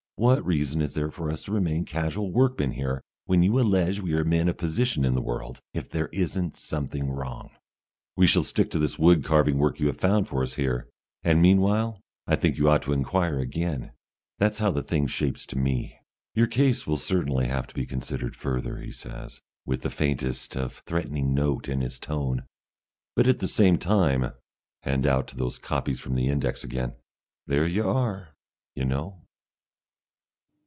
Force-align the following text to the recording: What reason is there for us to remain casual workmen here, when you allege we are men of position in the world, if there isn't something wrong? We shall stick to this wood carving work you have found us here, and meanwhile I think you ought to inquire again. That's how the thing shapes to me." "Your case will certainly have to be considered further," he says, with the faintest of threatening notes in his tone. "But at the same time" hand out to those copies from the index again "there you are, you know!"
What 0.17 0.45
reason 0.45 0.83
is 0.83 0.93
there 0.93 1.09
for 1.09 1.31
us 1.31 1.45
to 1.45 1.51
remain 1.51 1.83
casual 1.83 2.31
workmen 2.31 2.73
here, 2.73 3.01
when 3.25 3.41
you 3.41 3.59
allege 3.59 3.99
we 4.01 4.13
are 4.13 4.23
men 4.23 4.47
of 4.47 4.55
position 4.59 5.03
in 5.03 5.15
the 5.15 5.19
world, 5.21 5.59
if 5.73 5.89
there 5.89 6.09
isn't 6.09 6.55
something 6.55 7.09
wrong? 7.09 7.49
We 8.15 8.27
shall 8.27 8.43
stick 8.43 8.69
to 8.69 8.77
this 8.77 8.99
wood 8.99 9.23
carving 9.23 9.57
work 9.57 9.79
you 9.79 9.87
have 9.87 9.97
found 9.99 10.31
us 10.31 10.53
here, 10.53 10.87
and 11.23 11.41
meanwhile 11.41 12.01
I 12.27 12.35
think 12.35 12.59
you 12.59 12.69
ought 12.69 12.83
to 12.83 12.93
inquire 12.93 13.39
again. 13.39 13.93
That's 14.37 14.59
how 14.59 14.69
the 14.69 14.83
thing 14.83 15.07
shapes 15.07 15.43
to 15.47 15.57
me." 15.57 15.97
"Your 16.35 16.45
case 16.45 16.85
will 16.85 16.97
certainly 16.97 17.47
have 17.47 17.65
to 17.65 17.73
be 17.73 17.87
considered 17.87 18.35
further," 18.35 18.77
he 18.77 18.91
says, 18.91 19.41
with 19.65 19.81
the 19.81 19.89
faintest 19.89 20.55
of 20.55 20.83
threatening 20.85 21.33
notes 21.33 21.67
in 21.67 21.81
his 21.81 21.97
tone. 21.97 22.43
"But 23.15 23.27
at 23.27 23.39
the 23.39 23.47
same 23.47 23.79
time" 23.79 24.33
hand 24.83 25.07
out 25.07 25.27
to 25.29 25.35
those 25.35 25.57
copies 25.57 25.99
from 25.99 26.13
the 26.13 26.27
index 26.27 26.63
again 26.63 26.93
"there 27.47 27.65
you 27.65 27.89
are, 27.89 28.35
you 28.75 28.85
know!" 28.85 29.17